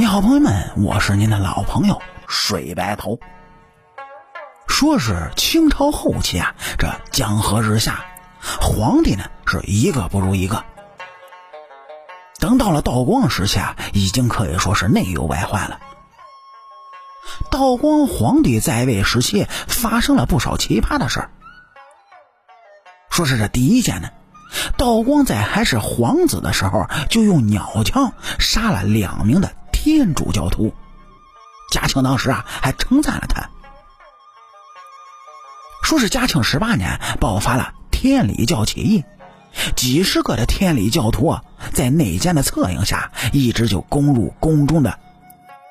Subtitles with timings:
[0.00, 3.18] 你好，朋友们，我是您的老朋友水白头。
[4.66, 8.02] 说是清朝后期啊，这江河日下，
[8.62, 10.64] 皇帝呢是一个不如一个。
[12.38, 15.78] 等到了道光时期啊，已经可以说是内忧外患了。
[17.50, 21.30] 道光皇帝在位时期发生了不少奇葩的事儿。
[23.10, 24.08] 说是这第一件呢，
[24.78, 29.52] 道光在还是皇子的时候，就用鸟枪杀了两名的。
[29.82, 30.74] 天主教徒，
[31.70, 33.48] 嘉庆当时啊还称赞了他，
[35.82, 39.04] 说是嘉庆十八年爆发了天理教起义，
[39.74, 44.98] 几十个的天理教徒啊在内奸的策应下，一直就攻入宫中的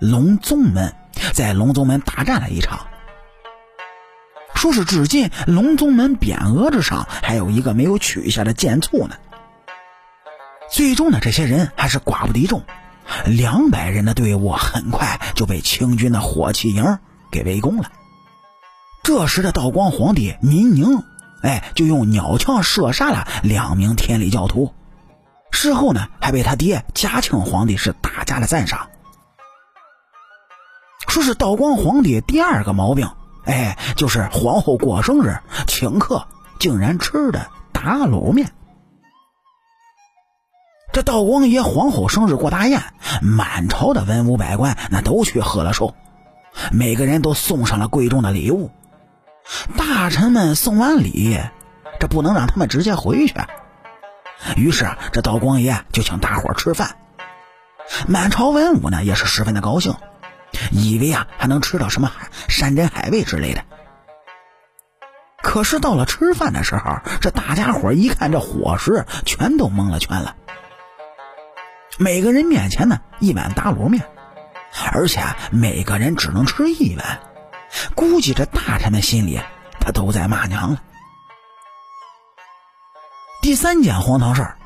[0.00, 0.92] 隆宗门，
[1.32, 2.88] 在隆宗门大战了一场。
[4.56, 9.14] 说是至今隆宗门匾额之上还有一个没有取下的剑簇呢。
[10.72, 12.64] 最终呢，这些人还是寡不敌众。
[13.26, 16.98] 两百人的队伍很快就被清军的火器营
[17.30, 17.90] 给围攻了。
[19.02, 21.02] 这时的道光皇帝民宁，
[21.42, 24.72] 哎，就用鸟枪射杀了两名天理教徒。
[25.50, 28.88] 事后呢，还被他爹嘉庆皇帝是大加的赞赏，
[31.08, 33.10] 说是道光皇帝第二个毛病，
[33.44, 36.26] 哎，就是皇后过生日请客
[36.58, 38.52] 竟然吃的打卤面。
[40.92, 42.82] 这道光爷皇后生日过大宴，
[43.22, 45.94] 满朝的文武百官那都去贺了寿，
[46.70, 48.70] 每个人都送上了贵重的礼物。
[49.76, 51.40] 大臣们送完礼，
[51.98, 53.34] 这不能让他们直接回去，
[54.56, 56.96] 于是这道光爷就请大伙吃饭。
[58.06, 59.94] 满朝文武呢也是十分的高兴，
[60.72, 62.12] 以为啊还能吃到什么
[62.48, 63.62] 山珍海味之类的。
[65.42, 70.36] 可是到了吃饭的时候，这大家伙一看这伙食，全都蒙了圈了。
[72.02, 74.04] 每个人面前呢一碗打卤面，
[74.92, 75.22] 而且
[75.52, 77.20] 每个人只能吃一碗。
[77.94, 79.40] 估计这大臣们心里
[79.78, 80.82] 他都在骂娘了。
[83.40, 84.56] 第三件荒唐事儿，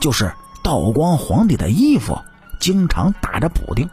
[0.00, 0.32] 就是
[0.62, 2.20] 道光皇帝的衣服
[2.60, 3.90] 经常打着补丁。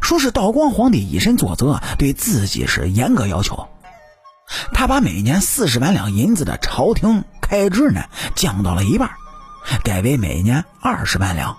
[0.00, 3.68] 说是道光皇帝以身作则，对自己是严格要求。
[4.72, 8.02] 他把每年四十万两银子的朝廷开支呢
[8.34, 9.10] 降到了一半。
[9.82, 11.56] 改为每年二十万两，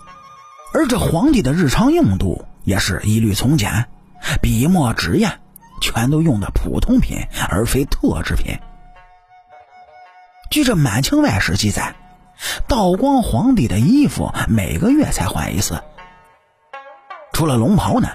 [0.73, 3.87] 而这皇帝的日常用度也是一律从简，
[4.41, 5.39] 笔墨纸砚
[5.81, 7.17] 全都用的普通品，
[7.49, 8.57] 而非特制品。
[10.49, 11.95] 据这《满清外史》记载，
[12.67, 15.81] 道光皇帝的衣服每个月才换一次，
[17.31, 18.09] 除了龙袍呢，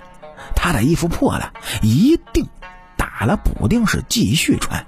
[0.55, 2.47] 他的衣服破了一定
[2.97, 4.85] 打了补丁是继续穿。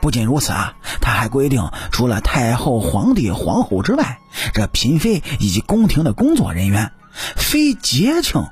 [0.00, 0.76] 不仅如此啊，
[1.08, 4.18] 他还规定，除了太后、皇帝、皇后之外，
[4.52, 6.92] 这嫔妃以及宫廷的工作人员，
[7.34, 8.44] 非节庆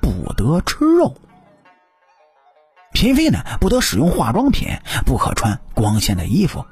[0.00, 1.16] 不得吃肉。
[2.92, 6.66] 嫔妃呢，不得使用化妆品，不可穿光鲜的衣服。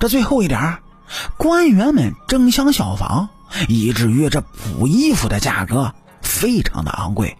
[0.00, 0.78] 这最后一点，
[1.38, 3.28] 官员们争相效仿，
[3.68, 7.36] 以至于这补衣服的价格非常的昂贵。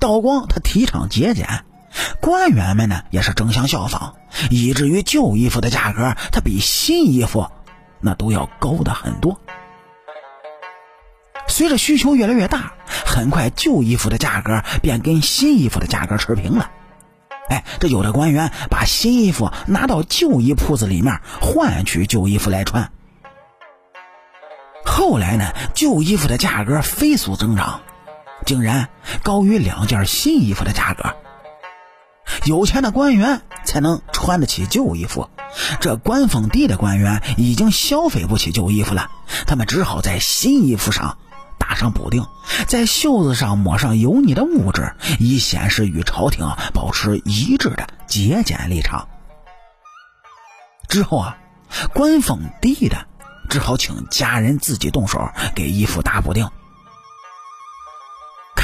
[0.00, 1.64] 道光他提倡节俭。
[2.20, 4.14] 官员们呢也是争相效仿，
[4.50, 7.50] 以至于旧衣服的价格它比新衣服
[8.00, 9.40] 那都要高的很多。
[11.46, 16.70] 随着需求越来越大，很快旧衣服的价格便跟新衣服的价格持平了。
[17.48, 22.90] 哎，这有的官员把新衣服拿到旧衣铺子里面换取旧衣服来穿。
[24.86, 27.82] 后来呢，旧衣服的价格飞速增长，
[28.46, 28.88] 竟然
[29.22, 31.14] 高于两件新衣服的价格。
[32.44, 35.30] 有钱的官员才能穿得起旧衣服，
[35.80, 39.10] 这官风低的官员已经消费不起旧衣服了，
[39.46, 41.18] 他们只好在新衣服上
[41.58, 42.26] 打上补丁，
[42.66, 49.08] 在袖子上抹上油腻的物质，以显示与朝廷保持一致的节俭立场。
[50.88, 51.38] 之后啊，
[51.94, 53.06] 官风低的
[53.48, 56.48] 只好请家人自己动手给衣服打补丁。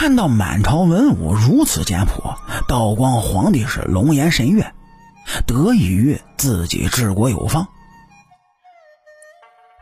[0.00, 2.34] 看到满朝文武如此简朴，
[2.66, 4.72] 道光皇帝是龙颜神悦，
[5.46, 7.68] 得益于自己治国有方。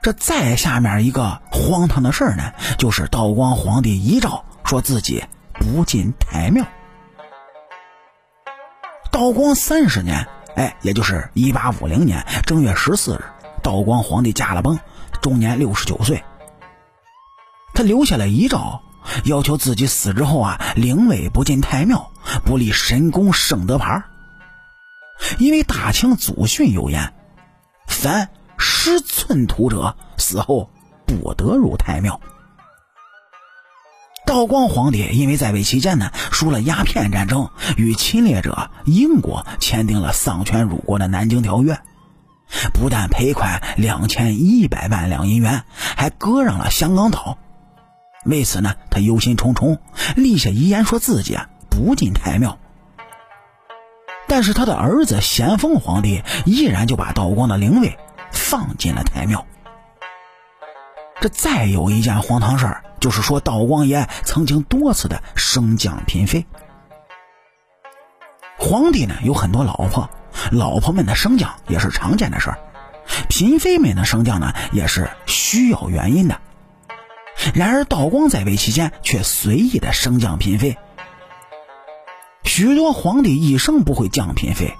[0.02, 6.66] 这再下面一个荒唐的事儿呢，就是道光皇帝遗诏说自己不进太庙。
[9.12, 10.26] 道光三十年，
[10.56, 13.24] 哎，也就是一八五零年正月十四日，
[13.62, 14.80] 道光皇帝驾了崩，
[15.22, 16.24] 终年六十九岁。
[17.72, 18.82] 他留下了遗诏。
[19.24, 22.10] 要求自己死之后啊，灵位不进太庙，
[22.44, 24.02] 不立神功圣德牌
[25.38, 27.12] 因为大清祖训有言：
[27.86, 28.28] 凡
[28.58, 30.70] 失寸土者死后
[31.06, 32.20] 不得入太庙。
[34.26, 41.72] 道光皇帝因为在位期间呢，输了鸦片战争，与侵略者英国签订了丧权辱国的《南京条约》，
[42.74, 45.64] 不但赔款两千一百万两银元，
[45.96, 47.38] 还割让了香港岛。
[48.28, 49.78] 为此呢，他忧心忡忡，
[50.14, 52.58] 立下遗言，说自己啊不进太庙。
[54.26, 57.98] 但是他的儿子咸丰皇帝依然就把道光的灵位
[58.30, 59.46] 放进了太庙。
[61.20, 66.44] 这再有一件荒唐事儿，就是说道光爷曾经多次的升降嫔妃。
[68.58, 70.10] 皇帝呢有很多老婆，
[70.52, 72.58] 老婆们的升降也是常见的事儿，
[73.30, 76.38] 嫔妃们的升降呢也是需要原因的。
[77.58, 80.78] 然而道光在位期间却随意的升降嫔妃。
[82.44, 84.72] 许多皇帝一生不会降嫔妃，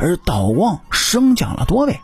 [0.00, 2.00] 而道光升降了多位，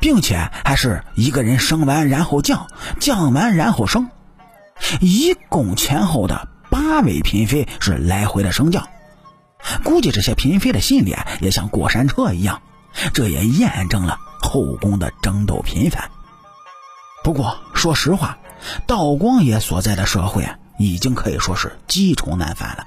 [0.00, 2.68] 并且还是一个人升完然后降，
[3.00, 4.08] 降完然后升，
[5.00, 8.86] 一共前后的八位嫔妃是来回的升降。
[9.82, 12.62] 估计这些嫔妃的心里也像过山车一样，
[13.12, 16.08] 这也验证了后宫的争斗频繁。
[17.24, 18.38] 不过说实话，
[18.86, 20.48] 道光爷所在的社会
[20.78, 22.86] 已经可以说是积重难返了。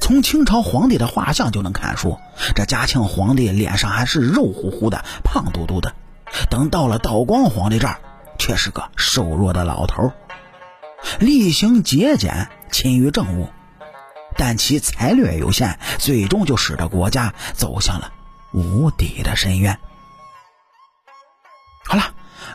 [0.00, 2.18] 从清朝皇帝的画像就能看出，
[2.54, 5.94] 这嘉庆皇帝脸上还是肉乎乎的、胖嘟嘟的，
[6.48, 8.00] 等到了道光皇帝这儿，
[8.38, 10.12] 却是个瘦弱的老头。
[11.18, 13.48] 厉行节俭，勤于政务，
[14.36, 18.12] 但其才略有限，最终就使得国家走向了
[18.52, 19.78] 无底的深渊。
[21.84, 22.14] 好了，